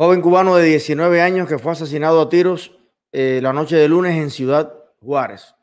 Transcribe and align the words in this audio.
Joven 0.00 0.20
cubano 0.20 0.54
de 0.54 0.64
19 0.64 1.20
años 1.20 1.48
que 1.48 1.58
fue 1.58 1.72
asesinado 1.72 2.20
a 2.20 2.28
tiros 2.28 2.70
eh, 3.10 3.40
la 3.42 3.52
noche 3.52 3.74
de 3.74 3.88
lunes 3.88 4.16
en 4.16 4.30
Ciudad 4.30 4.72
Juárez. 5.00 5.56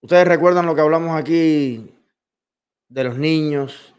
Ustedes 0.00 0.26
recuerdan 0.26 0.64
lo 0.64 0.74
que 0.74 0.80
hablamos 0.80 1.14
aquí 1.14 1.94
de 2.88 3.04
los 3.04 3.18
niños, 3.18 3.94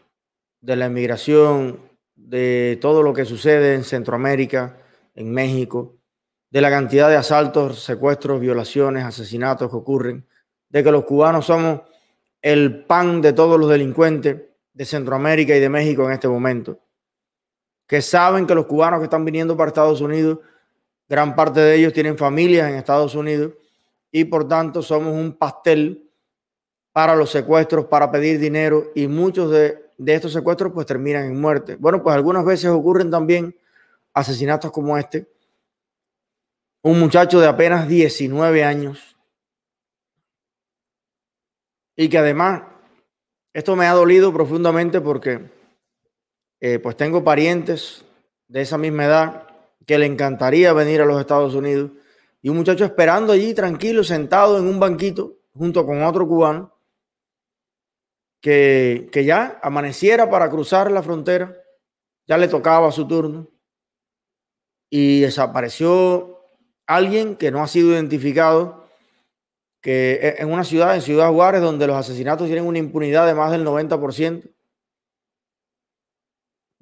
de 0.60 0.74
la 0.74 0.86
inmigración, 0.86 1.88
de 2.16 2.76
todo 2.80 3.04
lo 3.04 3.14
que 3.14 3.24
sucede 3.24 3.76
en 3.76 3.84
Centroamérica, 3.84 4.76
en 5.14 5.30
México, 5.30 5.94
de 6.50 6.60
la 6.60 6.70
cantidad 6.70 7.08
de 7.08 7.14
asaltos, 7.14 7.84
secuestros, 7.84 8.40
violaciones, 8.40 9.04
asesinatos 9.04 9.70
que 9.70 9.76
ocurren, 9.76 10.26
de 10.68 10.82
que 10.82 10.90
los 10.90 11.04
cubanos 11.04 11.46
somos 11.46 11.82
el 12.42 12.84
pan 12.86 13.22
de 13.22 13.34
todos 13.34 13.56
los 13.60 13.70
delincuentes 13.70 14.36
de 14.72 14.84
Centroamérica 14.84 15.54
y 15.54 15.60
de 15.60 15.68
México 15.68 16.06
en 16.06 16.14
este 16.14 16.26
momento, 16.26 16.80
que 17.86 18.00
saben 18.02 18.46
que 18.46 18.54
los 18.54 18.66
cubanos 18.66 19.00
que 19.00 19.04
están 19.04 19.24
viniendo 19.24 19.56
para 19.56 19.68
Estados 19.68 20.00
Unidos, 20.00 20.38
gran 21.08 21.36
parte 21.36 21.60
de 21.60 21.76
ellos 21.76 21.92
tienen 21.92 22.16
familias 22.16 22.68
en 22.68 22.76
Estados 22.76 23.14
Unidos 23.14 23.52
y 24.10 24.24
por 24.24 24.48
tanto 24.48 24.82
somos 24.82 25.12
un 25.12 25.36
pastel 25.36 26.10
para 26.92 27.16
los 27.16 27.30
secuestros, 27.30 27.86
para 27.86 28.10
pedir 28.10 28.38
dinero 28.38 28.92
y 28.94 29.08
muchos 29.08 29.50
de, 29.50 29.90
estos 30.06 30.32
secuestros 30.32 30.72
pues 30.72 30.86
terminan 30.86 31.24
en 31.24 31.40
muerte. 31.40 31.76
Bueno, 31.76 32.02
pues 32.02 32.14
algunas 32.14 32.44
veces 32.44 32.70
ocurren 32.70 33.10
también 33.10 33.56
asesinatos 34.12 34.70
como 34.70 34.96
este. 34.96 35.26
Un 36.82 37.00
muchacho 37.00 37.40
de 37.40 37.48
apenas 37.48 37.88
19 37.88 38.62
años 38.62 39.16
y 41.96 42.08
que 42.08 42.18
además 42.18 42.62
esto 43.52 43.74
me 43.76 43.86
ha 43.86 43.92
dolido 43.92 44.32
profundamente 44.32 45.00
porque 45.00 45.50
eh, 46.60 46.78
pues 46.78 46.96
tengo 46.96 47.24
parientes 47.24 48.04
de 48.48 48.62
esa 48.62 48.78
misma 48.78 49.04
edad 49.04 49.46
que 49.86 49.98
le 49.98 50.06
encantaría 50.06 50.72
venir 50.72 51.02
a 51.02 51.06
los 51.06 51.20
Estados 51.20 51.54
Unidos 51.54 51.90
y 52.40 52.48
un 52.48 52.56
muchacho 52.56 52.84
esperando 52.84 53.32
allí 53.32 53.54
tranquilo, 53.54 54.04
sentado 54.04 54.58
en 54.58 54.66
un 54.66 54.78
banquito 54.78 55.38
junto 55.54 55.86
con 55.86 56.02
otro 56.02 56.26
cubano 56.26 56.76
que, 58.40 59.08
que 59.10 59.24
ya 59.24 59.58
amaneciera 59.62 60.28
para 60.28 60.50
cruzar 60.50 60.90
la 60.90 61.02
frontera, 61.02 61.56
ya 62.26 62.36
le 62.36 62.48
tocaba 62.48 62.92
su 62.92 63.06
turno 63.06 63.48
y 64.90 65.20
desapareció 65.20 66.34
alguien 66.86 67.36
que 67.36 67.50
no 67.50 67.62
ha 67.62 67.66
sido 67.66 67.92
identificado 67.92 68.84
que 69.80 70.18
e, 70.22 70.42
en 70.42 70.50
una 70.50 70.64
ciudad, 70.64 70.94
en 70.94 71.02
Ciudad 71.02 71.30
Juárez, 71.30 71.60
donde 71.60 71.86
los 71.86 71.96
asesinatos 71.96 72.46
tienen 72.46 72.66
una 72.66 72.78
impunidad 72.78 73.26
de 73.26 73.34
más 73.34 73.50
del 73.50 73.64
90%, 73.66 74.53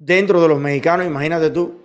dentro 0.05 0.41
de 0.41 0.47
los 0.49 0.59
mexicanos, 0.59 1.07
imagínate 1.07 1.49
tú, 1.49 1.81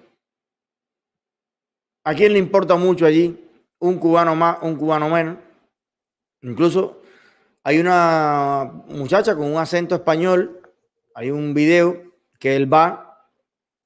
¿a 2.05 2.15
quién 2.15 2.33
le 2.33 2.39
importa 2.39 2.75
mucho 2.77 3.07
allí 3.07 3.49
un 3.79 3.99
cubano 3.99 4.35
más, 4.35 4.59
un 4.63 4.77
cubano 4.77 5.09
menos? 5.09 5.39
Incluso 6.43 7.01
hay 7.63 7.79
una 7.79 8.83
muchacha 8.89 9.37
con 9.37 9.53
un 9.53 9.59
acento 9.59 9.95
español, 9.95 10.61
hay 11.15 11.31
un 11.31 11.55
video 11.55 12.03
que 12.41 12.57
él 12.57 12.73
va, 12.73 13.29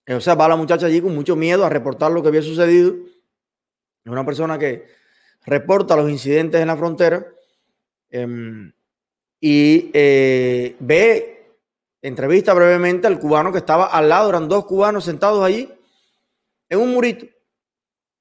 o 0.09 0.21
sea, 0.21 0.35
va 0.35 0.49
la 0.49 0.57
muchacha 0.57 0.87
allí 0.87 1.01
con 1.01 1.15
mucho 1.15 1.37
miedo 1.37 1.65
a 1.65 1.69
reportar 1.69 2.11
lo 2.11 2.23
que 2.23 2.29
había 2.29 2.43
sucedido. 2.43 2.95
Es 4.05 4.11
una 4.11 4.25
persona 4.25 4.59
que 4.59 4.87
reporta 5.45 5.97
los 5.97 6.11
incidentes 6.11 6.61
en 6.61 6.69
la 6.69 6.77
frontera 6.77 7.27
em, 8.11 8.73
y 9.41 9.91
eh, 9.93 10.77
ve, 10.81 11.42
entrevista 12.03 12.53
brevemente 12.53 13.07
al 13.07 13.19
cubano 13.19 13.53
que 13.53 13.59
estaba 13.59 13.87
al 13.87 14.09
lado, 14.09 14.29
eran 14.29 14.49
dos 14.49 14.67
cubanos 14.67 15.05
sentados 15.05 15.43
allí 15.43 15.73
en 16.69 16.81
un 16.81 16.93
murito, 16.93 17.27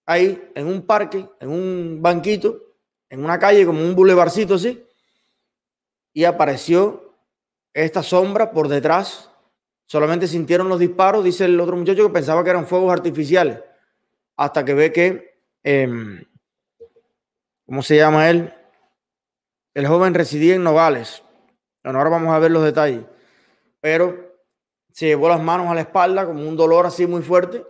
ahí 0.05 0.51
en 0.55 0.67
un 0.67 0.83
parque, 0.83 1.27
en 1.39 1.49
un 1.49 1.99
banquito, 2.01 2.59
en 3.09 3.23
una 3.23 3.37
calle 3.39 3.65
como 3.65 3.81
un 3.81 3.95
bulevarcito 3.95 4.55
así, 4.55 4.85
y 6.13 6.23
apareció 6.23 7.15
esta 7.73 8.03
sombra 8.03 8.51
por 8.51 8.67
detrás. 8.67 9.29
Solamente 9.85 10.27
sintieron 10.27 10.69
los 10.69 10.79
disparos, 10.79 11.23
dice 11.23 11.45
el 11.45 11.59
otro 11.59 11.75
muchacho 11.75 12.07
que 12.07 12.13
pensaba 12.13 12.43
que 12.43 12.49
eran 12.51 12.67
fuegos 12.67 12.93
artificiales, 12.93 13.59
hasta 14.37 14.63
que 14.63 14.73
ve 14.73 14.91
que 14.93 15.41
em, 15.63 16.23
¿Cómo 17.71 17.83
se 17.83 17.95
llama 17.95 18.29
él? 18.29 18.53
El 19.73 19.87
joven 19.87 20.13
residía 20.13 20.55
en 20.55 20.63
Nogales. 20.65 21.23
Bueno, 21.81 21.99
ahora 21.99 22.09
vamos 22.09 22.33
a 22.33 22.39
ver 22.39 22.51
los 22.51 22.65
detalles. 22.65 23.05
Pero 23.81 24.37
se 24.93 25.07
llevó 25.07 25.27
las 25.27 25.41
manos 25.41 25.67
a 25.67 25.75
la 25.75 25.81
espalda 25.81 26.25
como 26.25 26.47
un 26.47 26.55
dolor 26.55 26.85
así 26.85 27.07
muy 27.07 27.21
fuerte 27.21 27.65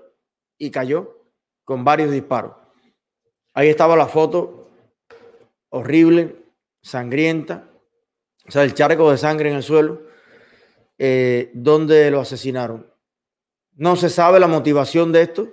y 0.58 0.70
cayó 0.70 1.18
con 1.64 1.84
varios 1.84 2.12
disparos. 2.12 2.54
Ahí 3.54 3.70
estaba 3.70 3.96
la 3.96 4.08
foto 4.08 4.70
horrible, 5.70 6.36
sangrienta, 6.82 7.70
o 8.48 8.52
sea, 8.52 8.64
el 8.64 8.74
charco 8.74 9.10
de 9.10 9.18
sangre 9.18 9.50
en 9.50 9.56
el 9.56 9.64
suelo, 9.64 10.02
eh, 10.98 11.50
donde 11.54 12.12
lo 12.12 12.20
asesinaron. 12.20 12.92
No 13.74 13.96
se 13.96 14.10
sabe 14.10 14.40
la 14.40 14.48
motivación 14.48 15.12
de 15.12 15.22
esto, 15.24 15.48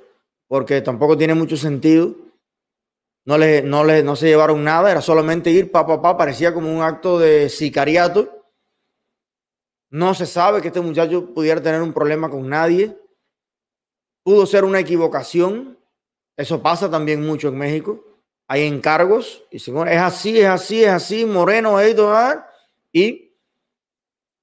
porque 0.49 0.81
tampoco 0.81 1.17
tiene 1.17 1.35
mucho 1.35 1.57
sentido 1.57 2.15
no, 3.29 3.37
le, 3.37 3.61
no, 3.61 3.85
le, 3.85 4.03
no 4.03 4.17
se 4.17 4.27
llevaron 4.27 4.65
nada, 4.65 4.91
era 4.91 5.03
solamente 5.03 5.51
ir 5.51 5.71
pa, 5.71 5.87
pa, 5.87 6.01
pa, 6.01 6.17
parecía 6.17 6.55
como 6.55 6.75
un 6.75 6.81
acto 6.81 7.19
de 7.19 7.51
sicariato. 7.51 8.38
No 9.91 10.15
se 10.15 10.27
sabe 10.27 10.61
que 10.61 10.69
este 10.69 10.81
muchacho 10.81 11.33
pudiera 11.33 11.63
tener 11.63 11.81
un 11.81 11.93
problema 11.93 12.29
con 12.29 12.49
nadie. 12.49 12.97
Pudo 14.23 14.47
ser 14.47 14.65
una 14.65 14.81
equivocación. 14.81 15.79
Eso 16.37 16.63
pasa 16.63 16.91
también 16.91 17.25
mucho 17.25 17.49
en 17.49 17.59
México. 17.59 18.05
Hay 18.47 18.63
encargos 18.67 19.45
y 19.51 19.57
es 19.57 19.69
así, 19.69 20.39
es 20.41 20.47
así, 20.47 20.85
es 20.85 20.91
así, 20.91 21.27
moreno, 21.27 21.79
y 22.93 23.33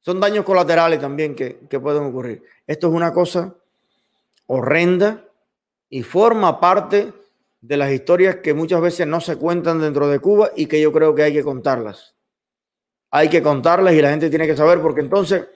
son 0.02 0.20
daños 0.20 0.46
colaterales 0.46 1.00
también 1.00 1.36
que, 1.36 1.60
que 1.68 1.80
pueden 1.80 2.04
ocurrir. 2.04 2.44
Esto 2.68 2.88
es 2.88 2.94
una 2.94 3.12
cosa 3.12 3.56
horrenda 4.46 5.26
y 5.90 6.04
forma 6.04 6.60
parte 6.60 7.14
de 7.62 7.78
las 7.78 7.92
historias 7.92 8.38
que 8.38 8.54
muchas 8.54 8.82
veces 8.82 9.08
no 9.08 9.20
se 9.20 9.38
cuentan 9.38 9.80
dentro 9.80 10.08
de 10.08 10.20
Cuba 10.20 10.52
y 10.56 10.68
que 10.68 10.80
yo 10.80 10.92
creo 10.92 11.16
que 11.16 11.24
hay 11.24 11.34
que 11.34 11.44
contarlas. 11.44 12.15
Hay 13.16 13.30
que 13.30 13.42
contarlas 13.42 13.94
y 13.94 14.02
la 14.02 14.10
gente 14.10 14.30
tiene 14.30 14.46
que 14.46 14.58
saber 14.58 14.82
porque 14.82 15.00
entonces 15.00 15.48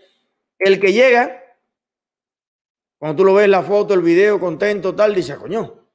el 0.57 0.79
que 0.79 0.93
llega, 0.93 1.43
cuando 2.97 3.17
tú 3.17 3.25
lo 3.25 3.33
ves 3.33 3.49
la 3.49 3.63
foto, 3.63 3.93
el 3.93 4.01
video, 4.01 4.39
contento, 4.39 4.95
tal, 4.95 5.13
dice, 5.13 5.35
coño, 5.35 5.85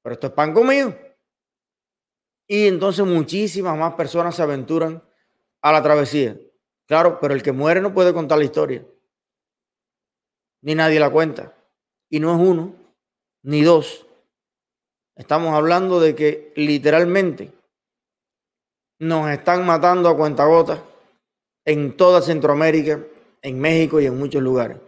pero 0.00 0.14
esto 0.14 0.28
es 0.28 0.32
pan 0.32 0.54
comido. 0.54 0.96
Y 2.46 2.66
entonces 2.66 3.04
muchísimas 3.04 3.76
más 3.76 3.92
personas 3.92 4.36
se 4.36 4.42
aventuran 4.42 5.02
a 5.60 5.70
la 5.70 5.82
travesía. 5.82 6.40
Claro, 6.86 7.18
pero 7.20 7.34
el 7.34 7.42
que 7.42 7.52
muere 7.52 7.82
no 7.82 7.92
puede 7.92 8.14
contar 8.14 8.38
la 8.38 8.44
historia. 8.44 8.82
Ni 10.62 10.74
nadie 10.74 10.98
la 10.98 11.10
cuenta. 11.10 11.54
Y 12.08 12.20
no 12.20 12.34
es 12.34 12.40
uno, 12.40 12.74
ni 13.42 13.62
dos, 13.62 14.06
Estamos 15.14 15.52
hablando 15.54 16.00
de 16.00 16.14
que 16.14 16.52
literalmente 16.56 17.52
nos 18.98 19.30
están 19.30 19.66
matando 19.66 20.08
a 20.08 20.16
cuentagotas 20.16 20.80
en 21.64 21.96
toda 21.96 22.22
Centroamérica, 22.22 23.00
en 23.42 23.60
México 23.60 24.00
y 24.00 24.06
en 24.06 24.18
muchos 24.18 24.42
lugares. 24.42 24.78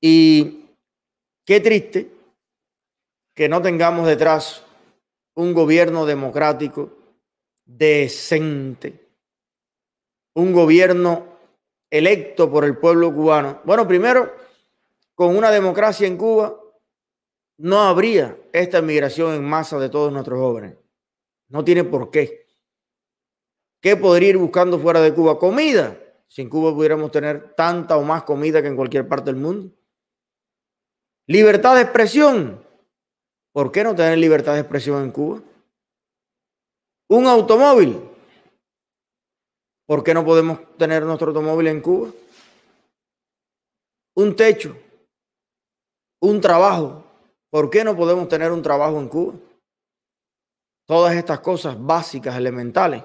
Y 0.00 0.66
qué 1.44 1.60
triste 1.60 2.10
que 3.34 3.48
no 3.48 3.62
tengamos 3.62 4.06
detrás 4.06 4.64
un 5.34 5.54
gobierno 5.54 6.04
democrático 6.04 6.90
decente, 7.64 9.08
un 10.34 10.52
gobierno 10.52 11.38
electo 11.90 12.50
por 12.50 12.64
el 12.64 12.76
pueblo 12.76 13.14
cubano. 13.14 13.60
Bueno, 13.64 13.86
primero, 13.86 14.34
con 15.14 15.36
una 15.36 15.50
democracia 15.50 16.06
en 16.06 16.16
Cuba 16.16 16.58
no 17.58 17.80
habría 17.82 18.36
esta 18.52 18.80
migración 18.82 19.34
en 19.34 19.44
masa 19.44 19.78
de 19.78 19.88
todos 19.88 20.12
nuestros 20.12 20.38
jóvenes. 20.38 20.76
No 21.48 21.64
tiene 21.64 21.84
por 21.84 22.10
qué. 22.10 22.47
¿Qué 23.80 23.96
podría 23.96 24.30
ir 24.30 24.38
buscando 24.38 24.78
fuera 24.78 25.00
de 25.00 25.14
Cuba? 25.14 25.38
Comida. 25.38 25.96
Si 26.26 26.42
en 26.42 26.50
Cuba 26.50 26.74
pudiéramos 26.74 27.10
tener 27.10 27.54
tanta 27.54 27.96
o 27.96 28.02
más 28.02 28.24
comida 28.24 28.60
que 28.60 28.68
en 28.68 28.76
cualquier 28.76 29.08
parte 29.08 29.32
del 29.32 29.40
mundo. 29.40 29.74
Libertad 31.26 31.76
de 31.76 31.82
expresión. 31.82 32.64
¿Por 33.52 33.72
qué 33.72 33.84
no 33.84 33.94
tener 33.94 34.18
libertad 34.18 34.54
de 34.54 34.60
expresión 34.60 35.02
en 35.02 35.10
Cuba? 35.10 35.42
Un 37.08 37.26
automóvil. 37.26 38.00
¿Por 39.86 40.04
qué 40.04 40.12
no 40.12 40.24
podemos 40.24 40.58
tener 40.76 41.02
nuestro 41.04 41.28
automóvil 41.28 41.68
en 41.68 41.80
Cuba? 41.80 42.10
Un 44.16 44.36
techo. 44.36 44.76
Un 46.20 46.40
trabajo. 46.40 47.04
¿Por 47.50 47.70
qué 47.70 47.84
no 47.84 47.96
podemos 47.96 48.28
tener 48.28 48.52
un 48.52 48.60
trabajo 48.62 48.98
en 48.98 49.08
Cuba? 49.08 49.34
Todas 50.86 51.14
estas 51.14 51.40
cosas 51.40 51.76
básicas, 51.78 52.36
elementales, 52.36 53.02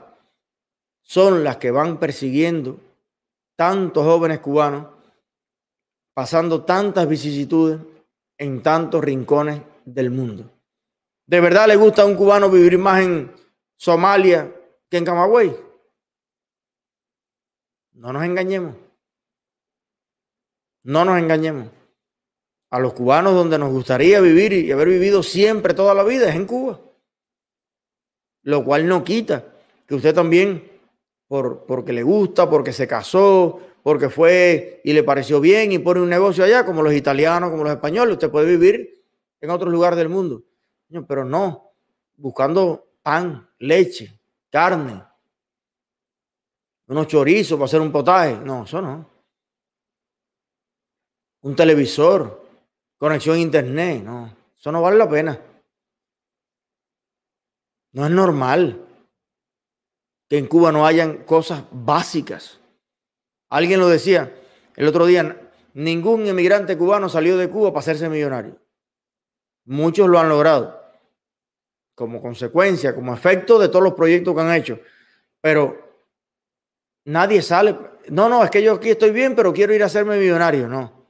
son 1.03 1.43
las 1.43 1.57
que 1.57 1.71
van 1.71 1.99
persiguiendo 1.99 2.79
tantos 3.55 4.03
jóvenes 4.03 4.39
cubanos, 4.39 4.87
pasando 6.13 6.63
tantas 6.63 7.07
vicisitudes, 7.07 7.79
en 8.37 8.61
tantos 8.61 9.03
rincones 9.03 9.61
del 9.85 10.09
mundo. 10.09 10.49
¿De 11.25 11.39
verdad 11.39 11.67
le 11.67 11.75
gusta 11.75 12.01
a 12.01 12.05
un 12.05 12.15
cubano 12.15 12.49
vivir 12.49 12.77
más 12.77 13.01
en 13.01 13.31
Somalia 13.77 14.53
que 14.89 14.97
en 14.97 15.05
Camagüey? 15.05 15.55
No 17.93 18.11
nos 18.11 18.23
engañemos. 18.23 18.75
No 20.83 21.05
nos 21.05 21.17
engañemos. 21.17 21.69
A 22.69 22.79
los 22.79 22.93
cubanos 22.93 23.33
donde 23.33 23.57
nos 23.57 23.71
gustaría 23.71 24.19
vivir 24.19 24.51
y 24.51 24.71
haber 24.71 24.89
vivido 24.89 25.23
siempre 25.23 25.73
toda 25.73 25.93
la 25.93 26.03
vida 26.03 26.27
es 26.27 26.35
en 26.35 26.45
Cuba. 26.45 26.79
Lo 28.41 28.65
cual 28.65 28.87
no 28.87 29.03
quita 29.03 29.45
que 29.87 29.95
usted 29.95 30.13
también, 30.13 30.72
por, 31.33 31.65
porque 31.65 31.91
le 31.93 32.03
gusta, 32.03 32.47
porque 32.47 32.71
se 32.71 32.87
casó, 32.87 33.59
porque 33.81 34.07
fue 34.07 34.81
y 34.83 34.93
le 34.93 35.01
pareció 35.01 35.41
bien 35.41 35.71
y 35.71 35.79
pone 35.79 35.99
un 35.99 36.07
negocio 36.07 36.43
allá, 36.43 36.63
como 36.63 36.83
los 36.83 36.93
italianos, 36.93 37.49
como 37.49 37.63
los 37.63 37.73
españoles, 37.73 38.13
usted 38.13 38.29
puede 38.29 38.55
vivir 38.55 39.03
en 39.41 39.49
otro 39.49 39.67
lugar 39.71 39.95
del 39.95 40.09
mundo. 40.09 40.43
Pero 41.07 41.25
no, 41.25 41.71
buscando 42.17 42.87
pan, 43.01 43.49
leche, 43.57 44.15
carne, 44.51 45.03
unos 46.85 47.07
chorizos 47.07 47.57
para 47.57 47.65
hacer 47.65 47.81
un 47.81 47.91
potaje. 47.91 48.37
No, 48.37 48.65
eso 48.65 48.79
no. 48.79 49.09
Un 51.41 51.55
televisor, 51.55 52.45
conexión 52.95 53.37
a 53.37 53.39
internet. 53.39 54.03
No, 54.03 54.37
eso 54.55 54.71
no 54.71 54.83
vale 54.83 54.97
la 54.97 55.09
pena. 55.09 55.41
No 57.93 58.05
es 58.05 58.11
normal 58.11 58.92
que 60.29 60.37
en 60.37 60.47
Cuba 60.47 60.71
no 60.71 60.85
hayan 60.85 61.17
cosas 61.23 61.63
básicas. 61.71 62.59
Alguien 63.49 63.79
lo 63.79 63.87
decía 63.87 64.33
el 64.75 64.87
otro 64.87 65.05
día, 65.05 65.51
ningún 65.73 66.25
inmigrante 66.25 66.77
cubano 66.77 67.09
salió 67.09 67.37
de 67.37 67.49
Cuba 67.49 67.69
para 67.69 67.79
hacerse 67.79 68.09
millonario. 68.09 68.57
Muchos 69.65 70.09
lo 70.09 70.19
han 70.19 70.29
logrado 70.29 70.81
como 71.95 72.21
consecuencia, 72.21 72.95
como 72.95 73.13
efecto 73.13 73.59
de 73.59 73.69
todos 73.69 73.83
los 73.83 73.93
proyectos 73.93 74.33
que 74.33 74.41
han 74.41 74.51
hecho. 74.53 74.79
Pero 75.41 75.77
nadie 77.05 77.41
sale. 77.41 77.77
No, 78.09 78.27
no, 78.27 78.43
es 78.43 78.49
que 78.49 78.63
yo 78.63 78.73
aquí 78.73 78.89
estoy 78.89 79.11
bien, 79.11 79.35
pero 79.35 79.53
quiero 79.53 79.73
ir 79.73 79.83
a 79.83 79.87
hacerme 79.87 80.17
millonario. 80.17 80.67
No. 80.67 81.03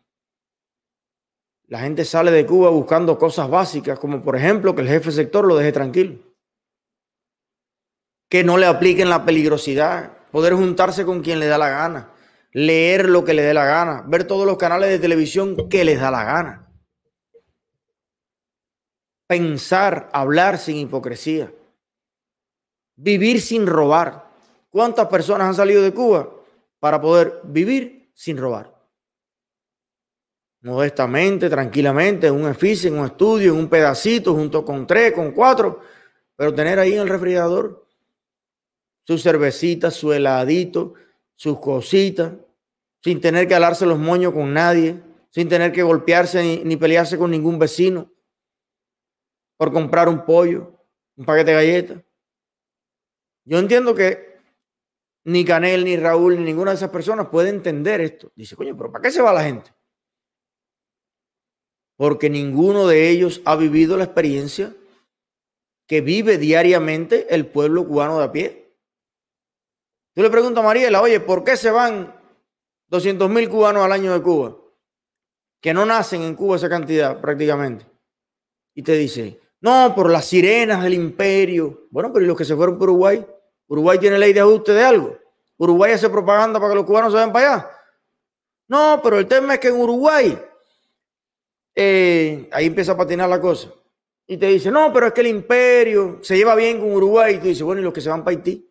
La 1.67 1.79
gente 1.79 2.03
sale 2.03 2.31
de 2.31 2.45
Cuba 2.45 2.69
buscando 2.69 3.17
cosas 3.17 3.49
básicas, 3.49 3.97
como 3.97 4.21
por 4.21 4.35
ejemplo 4.35 4.75
que 4.75 4.81
el 4.81 4.87
jefe 4.87 5.11
sector 5.11 5.45
lo 5.45 5.55
deje 5.55 5.71
tranquilo. 5.71 6.19
Que 8.33 8.43
no 8.43 8.57
le 8.57 8.65
apliquen 8.65 9.11
la 9.11 9.25
peligrosidad, 9.25 10.11
poder 10.31 10.53
juntarse 10.55 11.05
con 11.05 11.21
quien 11.21 11.39
le 11.39 11.45
da 11.45 11.59
la 11.59 11.69
gana, 11.69 12.09
leer 12.51 13.07
lo 13.07 13.23
que 13.23 13.35
le 13.35 13.43
dé 13.43 13.53
la 13.53 13.65
gana, 13.65 14.03
ver 14.07 14.23
todos 14.23 14.47
los 14.47 14.57
canales 14.57 14.89
de 14.89 14.97
televisión 14.97 15.69
que 15.69 15.85
les 15.85 15.99
da 15.99 16.09
la 16.09 16.23
gana. 16.23 16.67
Pensar, 19.27 20.09
hablar 20.13 20.57
sin 20.57 20.77
hipocresía, 20.77 21.53
vivir 22.95 23.39
sin 23.39 23.67
robar. 23.67 24.31
¿Cuántas 24.71 25.09
personas 25.09 25.49
han 25.49 25.53
salido 25.53 25.83
de 25.83 25.93
Cuba 25.93 26.27
para 26.79 26.99
poder 26.99 27.39
vivir 27.43 28.09
sin 28.15 28.39
robar? 28.39 28.73
Modestamente, 30.61 31.51
tranquilamente, 31.51 32.25
en 32.25 32.33
un 32.33 32.47
edificio, 32.47 32.89
en 32.89 32.97
un 32.97 33.05
estudio, 33.05 33.53
en 33.53 33.59
un 33.59 33.67
pedacito, 33.67 34.33
junto 34.33 34.65
con 34.65 34.87
tres, 34.87 35.11
con 35.11 35.33
cuatro, 35.33 35.81
pero 36.35 36.51
tener 36.51 36.79
ahí 36.79 36.93
en 36.93 37.01
el 37.01 37.09
refrigerador 37.09 37.82
su 39.05 39.17
cervecita, 39.17 39.91
su 39.91 40.13
heladito, 40.13 40.93
sus 41.35 41.59
cositas, 41.59 42.33
sin 43.03 43.19
tener 43.19 43.47
que 43.47 43.55
alarse 43.55 43.85
los 43.85 43.99
moños 43.99 44.33
con 44.33 44.53
nadie, 44.53 45.01
sin 45.29 45.49
tener 45.49 45.71
que 45.71 45.83
golpearse 45.83 46.41
ni, 46.41 46.57
ni 46.63 46.77
pelearse 46.77 47.17
con 47.17 47.31
ningún 47.31 47.59
vecino 47.59 48.09
por 49.57 49.71
comprar 49.71 50.09
un 50.09 50.25
pollo, 50.25 50.71
un 51.15 51.25
paquete 51.25 51.51
de 51.51 51.57
galletas. 51.57 52.03
Yo 53.45 53.59
entiendo 53.59 53.93
que 53.93 54.33
ni 55.25 55.45
Canel, 55.45 55.85
ni 55.85 55.95
Raúl, 55.95 56.37
ni 56.37 56.43
ninguna 56.43 56.71
de 56.71 56.77
esas 56.77 56.89
personas 56.89 57.27
puede 57.27 57.49
entender 57.49 58.01
esto. 58.01 58.31
Dice, 58.35 58.55
coño, 58.55 58.75
pero 58.75 58.91
¿para 58.91 59.03
qué 59.03 59.11
se 59.11 59.21
va 59.21 59.33
la 59.33 59.43
gente? 59.43 59.73
Porque 61.95 62.29
ninguno 62.29 62.87
de 62.87 63.09
ellos 63.09 63.41
ha 63.45 63.55
vivido 63.55 63.95
la 63.95 64.05
experiencia 64.05 64.75
que 65.87 66.01
vive 66.01 66.37
diariamente 66.37 67.33
el 67.33 67.45
pueblo 67.45 67.87
cubano 67.87 68.17
de 68.17 68.25
a 68.25 68.31
pie. 68.31 68.62
Tú 70.13 70.21
le 70.21 70.29
preguntas 70.29 70.63
a 70.63 70.67
Mariela, 70.67 71.01
oye, 71.01 71.19
¿por 71.19 71.43
qué 71.43 71.57
se 71.57 71.71
van 71.71 72.15
200 72.87 73.29
mil 73.29 73.49
cubanos 73.49 73.83
al 73.83 73.91
año 73.91 74.13
de 74.13 74.21
Cuba? 74.21 74.55
Que 75.59 75.73
no 75.73 75.85
nacen 75.85 76.21
en 76.21 76.35
Cuba 76.35 76.57
esa 76.57 76.69
cantidad 76.69 77.19
prácticamente. 77.19 77.85
Y 78.75 78.83
te 78.83 78.93
dice, 78.93 79.39
no, 79.61 79.93
por 79.95 80.11
las 80.11 80.25
sirenas 80.25 80.83
del 80.83 80.93
imperio. 80.93 81.87
Bueno, 81.89 82.11
pero 82.13 82.25
¿y 82.25 82.27
los 82.27 82.37
que 82.37 82.45
se 82.45 82.55
fueron 82.55 82.77
por 82.77 82.89
Uruguay? 82.89 83.25
¿Uruguay 83.67 83.97
tiene 83.97 84.19
ley 84.19 84.33
de 84.33 84.41
ajuste 84.41 84.73
de 84.73 84.83
algo? 84.83 85.17
¿Uruguay 85.57 85.93
hace 85.93 86.09
propaganda 86.09 86.59
para 86.59 86.71
que 86.71 86.75
los 86.75 86.85
cubanos 86.85 87.11
se 87.11 87.15
vayan 87.15 87.33
para 87.33 87.53
allá? 87.53 87.69
No, 88.67 88.99
pero 89.01 89.17
el 89.17 89.27
tema 89.27 89.55
es 89.55 89.59
que 89.59 89.69
en 89.69 89.79
Uruguay, 89.79 90.37
eh, 91.73 92.49
ahí 92.51 92.65
empieza 92.67 92.91
a 92.91 92.97
patinar 92.97 93.29
la 93.29 93.41
cosa. 93.41 93.73
Y 94.27 94.37
te 94.37 94.47
dice, 94.47 94.69
no, 94.69 94.93
pero 94.93 95.07
es 95.07 95.13
que 95.13 95.21
el 95.21 95.27
imperio 95.27 96.19
se 96.21 96.37
lleva 96.37 96.55
bien 96.55 96.79
con 96.79 96.91
Uruguay. 96.91 97.35
Y 97.35 97.37
tú 97.39 97.47
dices, 97.47 97.63
bueno, 97.63 97.81
¿y 97.81 97.83
los 97.83 97.93
que 97.93 98.01
se 98.01 98.09
van 98.09 98.23
para 98.23 98.37
Haití? 98.37 98.69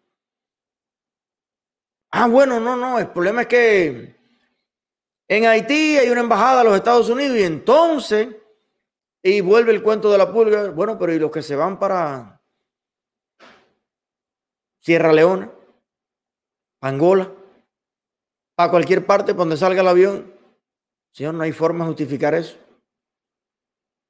Ah, 2.13 2.29
bueno, 2.29 2.61
no, 2.61 2.77
no, 2.77 2.99
el 2.99 3.09
problema 3.09 3.43
es 3.43 3.49
que 3.49 4.17
en 5.29 5.47
Haití 5.47 5.97
hay 5.97 6.11
una 6.11 6.21
embajada 6.21 6.59
de 6.59 6.65
los 6.65 6.77
Estados 6.77 7.09
Unidos 7.09 7.39
y 7.39 7.43
entonces 7.43 8.37
y 9.23 9.41
vuelve 9.41 9.73
el 9.73 9.83
cuento 9.83 10.11
de 10.11 10.19
la 10.19 10.31
pulga. 10.31 10.69
Bueno, 10.71 10.99
pero 10.99 11.15
¿y 11.15 11.19
los 11.19 11.31
que 11.31 11.43
se 11.43 11.57
van 11.57 11.79
para 11.79 12.43
Sierra 14.81 15.13
Leona, 15.13 15.51
Angola, 16.83 17.33
a 18.59 18.71
cualquier 18.71 19.07
parte 19.07 19.33
donde 19.33 19.57
salga 19.57 19.81
el 19.81 19.89
avión? 19.89 20.35
Señor, 21.13 21.33
no 21.33 21.45
hay 21.45 21.53
forma 21.53 21.85
de 21.85 21.89
justificar 21.89 22.35
eso. 22.35 22.59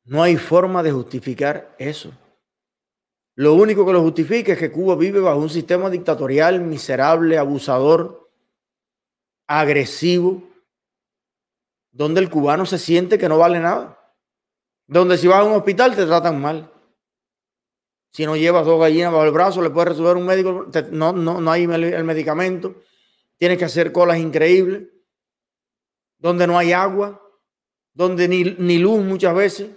No 0.04 0.24
hay 0.24 0.36
forma 0.36 0.82
de 0.82 0.90
justificar 0.90 1.72
eso. 1.78 2.10
Lo 3.34 3.54
único 3.54 3.86
que 3.86 3.92
lo 3.92 4.02
justifica 4.02 4.52
es 4.52 4.58
que 4.58 4.70
Cuba 4.70 4.94
vive 4.94 5.20
bajo 5.20 5.38
un 5.38 5.48
sistema 5.48 5.88
dictatorial, 5.88 6.60
miserable, 6.60 7.38
abusador, 7.38 8.30
agresivo, 9.46 10.42
donde 11.90 12.20
el 12.20 12.30
cubano 12.30 12.66
se 12.66 12.78
siente 12.78 13.18
que 13.18 13.28
no 13.28 13.38
vale 13.38 13.60
nada. 13.60 13.98
Donde 14.86 15.16
si 15.16 15.26
vas 15.26 15.38
a 15.38 15.44
un 15.44 15.54
hospital 15.54 15.96
te 15.96 16.04
tratan 16.04 16.40
mal. 16.40 16.70
Si 18.12 18.26
no 18.26 18.36
llevas 18.36 18.66
dos 18.66 18.78
gallinas 18.78 19.12
bajo 19.12 19.24
el 19.24 19.30
brazo, 19.30 19.62
le 19.62 19.70
puedes 19.70 19.90
resolver 19.90 20.16
un 20.16 20.26
médico. 20.26 20.66
no, 20.90 21.12
no, 21.12 21.40
no 21.40 21.50
hay 21.50 21.64
el 21.64 22.04
medicamento. 22.04 22.74
Tienes 23.38 23.56
que 23.56 23.64
hacer 23.64 23.92
colas 23.92 24.18
increíbles. 24.18 24.88
Donde 26.18 26.46
no 26.46 26.58
hay 26.58 26.72
agua. 26.72 27.22
Donde 27.94 28.28
ni, 28.28 28.44
ni 28.58 28.78
luz 28.78 29.02
muchas 29.02 29.34
veces. 29.34 29.70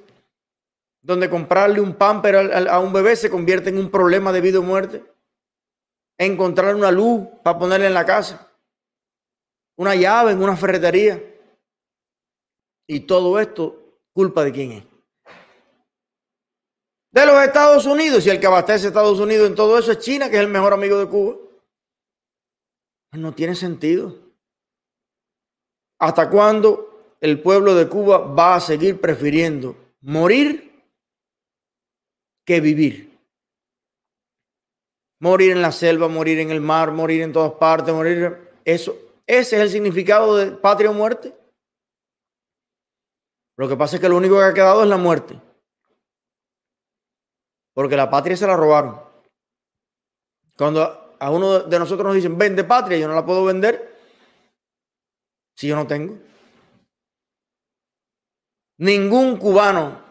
Donde 1.05 1.29
comprarle 1.29 1.79
un 1.79 1.93
pamper 1.93 2.35
a, 2.67 2.79
un 2.79 2.91
bebé 2.91 3.15
se 3.15 3.29
convierte 3.29 3.69
en 3.69 3.77
un 3.77 3.91
problema 3.91 4.31
de 4.31 4.41
vida 4.41 4.59
o 4.59 4.63
muerte. 4.63 5.03
Encontrar 6.17 6.75
una 6.75 6.91
luz 6.91 7.27
para 7.43 7.59
ponerle 7.59 7.87
en 7.87 7.93
la 7.93 8.05
casa. 8.05 8.51
Una 9.77 9.93
llave 9.93 10.31
en 10.31 10.41
una 10.41 10.57
ferretería. 10.57 11.21
Y 12.87 13.01
todo 13.01 13.39
esto, 13.39 13.99
culpa 14.13 14.43
de 14.43 14.51
quién 14.51 14.71
es 14.71 14.83
de 17.15 17.25
los 17.25 17.41
Estados 17.41 17.85
Unidos 17.85 18.25
y 18.25 18.29
el 18.29 18.41
que 18.41 18.47
abastece 18.47 18.85
a 18.85 18.89
Estados 18.89 19.21
Unidos 19.21 19.47
en 19.47 19.55
todo 19.55 19.79
eso 19.79 19.93
es 19.93 19.99
China, 19.99 20.29
que 20.29 20.35
es 20.35 20.41
el 20.41 20.49
mejor 20.49 20.73
amigo 20.73 20.99
de 20.99 21.07
Cuba. 21.07 21.37
Pues 23.09 23.21
no 23.21 23.33
tiene 23.33 23.55
sentido. 23.55 24.13
¿Hasta 25.97 26.29
cuándo 26.29 27.15
el 27.21 27.41
pueblo 27.41 27.73
de 27.73 27.87
Cuba 27.87 28.17
va 28.17 28.55
a 28.55 28.59
seguir 28.59 28.99
prefiriendo 28.99 29.77
morir 30.01 30.64
que 32.45 32.61
vivir? 32.61 33.17
Morir 35.19 35.51
en 35.51 35.61
la 35.61 35.71
selva, 35.71 36.07
morir 36.07 36.39
en 36.39 36.51
el 36.51 36.61
mar, 36.61 36.91
morir 36.91 37.21
en 37.21 37.33
todas 37.33 37.53
partes, 37.53 37.93
morir. 37.93 38.51
Eso, 38.63 38.95
ese 39.25 39.55
es 39.55 39.61
el 39.61 39.69
significado 39.69 40.37
de 40.37 40.51
patria 40.51 40.91
o 40.91 40.93
muerte. 40.93 41.33
Lo 43.57 43.67
que 43.67 43.77
pasa 43.77 43.95
es 43.95 44.01
que 44.01 44.09
lo 44.09 44.17
único 44.17 44.37
que 44.37 44.43
ha 44.43 44.53
quedado 44.53 44.83
es 44.83 44.89
la 44.89 44.97
muerte. 44.97 45.39
Porque 47.73 47.95
la 47.95 48.09
patria 48.09 48.37
se 48.37 48.47
la 48.47 48.55
robaron. 48.55 49.01
Cuando 50.57 51.15
a 51.19 51.31
uno 51.31 51.61
de 51.61 51.79
nosotros 51.79 52.05
nos 52.05 52.15
dicen, 52.15 52.37
vende 52.37 52.63
patria, 52.63 52.97
yo 52.97 53.07
no 53.07 53.15
la 53.15 53.25
puedo 53.25 53.45
vender 53.45 53.95
si 55.55 55.67
yo 55.67 55.75
no 55.75 55.87
tengo. 55.87 56.17
Ningún 58.77 59.37
cubano 59.37 60.04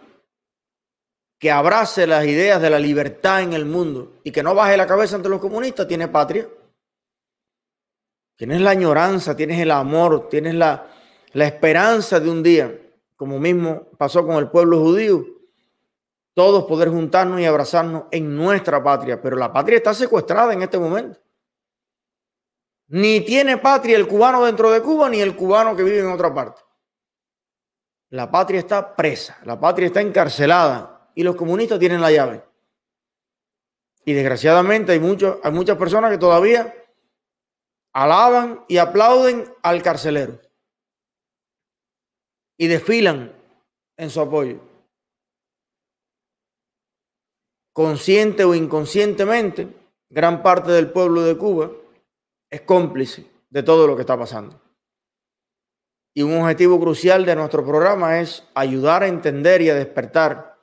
que 1.45 1.51
abrace 1.51 2.07
las 2.07 2.25
ideas 2.25 2.63
de 2.63 2.71
la 2.71 2.79
libertad 2.79 3.43
en 3.43 3.53
el 3.53 3.67
mundo 3.67 4.15
y 4.25 4.33
que 4.33 4.43
no 4.43 4.55
baje 4.55 4.79
la 4.79 4.87
cabeza 4.87 5.17
ante 5.17 5.29
los 5.29 5.43
comunistas 5.43 5.87
tiene 5.87 6.09
patria. 6.09 6.49
Tienes 8.35 8.63
la 8.63 8.71
añoranza, 8.71 9.37
tienes 9.37 9.61
el 9.61 9.71
amor, 9.71 10.31
tienes 10.31 10.55
la, 10.55 10.87
la 11.35 11.45
esperanza 11.45 12.19
de 12.19 12.31
un 12.31 12.43
día 12.43 12.75
como 13.15 13.39
mismo 13.39 13.89
pasó 13.99 14.27
con 14.27 14.37
el 14.37 14.49
pueblo 14.49 14.81
judío, 14.81 15.23
todos 16.33 16.65
poder 16.65 16.89
juntarnos 16.89 17.39
y 17.39 17.45
abrazarnos 17.45 18.05
en 18.11 18.35
nuestra 18.35 18.83
patria, 18.83 19.21
pero 19.21 19.37
la 19.37 19.53
patria 19.53 19.77
está 19.77 19.93
secuestrada 19.93 20.55
en 20.55 20.63
este 20.63 20.79
momento. 20.79 21.21
Ni 22.89 23.21
tiene 23.21 23.59
patria 23.59 23.99
el 23.99 24.09
cubano 24.09 24.47
dentro 24.47 24.71
de 24.71 24.81
Cuba, 24.81 25.11
ni 25.11 25.21
el 25.21 25.37
cubano 25.37 25.77
que 25.77 25.83
vive 25.83 25.99
en 25.99 26.11
otra 26.11 26.33
parte. 26.33 26.63
La 28.09 28.31
patria 28.31 28.61
está 28.61 28.97
presa, 28.97 29.37
la 29.45 29.61
patria 29.61 29.89
está 29.89 30.01
encarcelada 30.01 30.94
y 31.15 31.23
los 31.23 31.37
comunistas 31.37 31.79
tienen 31.79 32.01
la 32.01 32.11
llave. 32.11 32.45
Y 34.05 34.13
desgraciadamente 34.13 34.93
hay, 34.93 34.99
hay 34.99 35.53
muchas 35.53 35.79
personas 35.79 36.11
que 36.11 36.19
todavía 36.19 36.75
alaban 37.93 38.65
y 38.69 38.79
aplauden 38.79 39.45
al 39.63 39.83
carcelero 39.83 40.39
y 42.59 42.67
desfilan 42.67 43.33
en 43.97 44.11
su 44.11 44.21
apoyo. 44.21 44.61
Consciente 47.73 48.45
o 48.45 48.55
inconscientemente, 48.55 49.69
gran 50.09 50.43
parte 50.43 50.71
del 50.71 50.91
pueblo 50.91 51.23
de 51.23 51.37
Cuba 51.37 51.71
es 52.51 52.61
cómplice 52.63 53.27
de 53.51 53.63
todo 53.63 53.87
lo 53.87 53.97
que 53.97 54.03
está 54.03 54.17
pasando. 54.19 54.61
Y 56.17 56.23
un 56.23 56.41
objetivo 56.41 56.79
crucial 56.79 57.25
de 57.25 57.35
nuestro 57.35 57.65
programa 57.65 58.21
es 58.21 58.47
ayudar 58.55 59.03
a 59.03 59.09
entender 59.09 59.63
y 59.63 59.71
a 59.71 59.75
despertar 59.75 60.54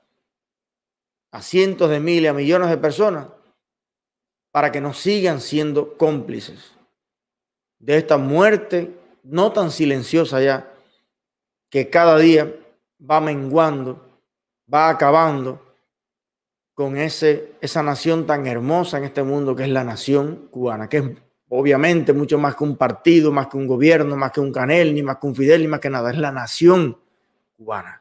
a 1.31 1.41
cientos 1.41 1.89
de 1.89 1.99
miles, 1.99 2.29
a 2.29 2.33
millones 2.33 2.69
de 2.69 2.77
personas 2.77 3.27
para 4.51 4.71
que 4.71 4.81
no 4.81 4.93
sigan 4.93 5.39
siendo 5.39 5.97
cómplices 5.97 6.75
de 7.79 7.97
esta 7.97 8.17
muerte 8.17 8.95
no 9.23 9.51
tan 9.51 9.71
silenciosa 9.71 10.41
ya, 10.41 10.71
que 11.69 11.89
cada 11.89 12.17
día 12.17 12.53
va 12.99 13.21
menguando, 13.21 14.19
va 14.71 14.89
acabando 14.89 15.61
con 16.73 16.97
ese, 16.97 17.53
esa 17.61 17.83
nación 17.83 18.25
tan 18.25 18.47
hermosa 18.47 18.97
en 18.97 19.05
este 19.05 19.23
mundo 19.23 19.55
que 19.55 19.63
es 19.63 19.69
la 19.69 19.83
nación 19.83 20.47
cubana, 20.51 20.89
que 20.89 20.97
es 20.97 21.03
obviamente 21.49 22.13
mucho 22.13 22.37
más 22.37 22.55
que 22.55 22.63
un 22.63 22.77
partido, 22.77 23.31
más 23.31 23.47
que 23.47 23.57
un 23.57 23.67
gobierno, 23.67 24.15
más 24.15 24.31
que 24.31 24.39
un 24.39 24.51
Canel, 24.51 24.93
ni 24.93 25.03
más 25.03 25.17
que 25.17 25.27
un 25.27 25.35
Fidel, 25.35 25.61
ni 25.61 25.67
más 25.67 25.79
que 25.79 25.89
nada, 25.89 26.11
es 26.11 26.17
la 26.17 26.31
nación 26.31 26.97
cubana. 27.57 28.00